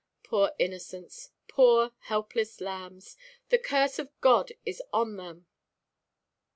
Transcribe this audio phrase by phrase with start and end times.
[0.23, 3.15] Poor innocents, poor helpless lambs!
[3.49, 5.45] The curse of God is on them."